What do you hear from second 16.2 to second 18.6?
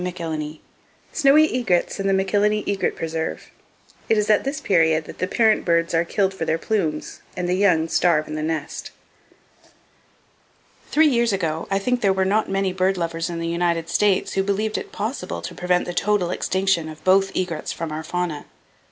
extinction of both egrets from our fauna.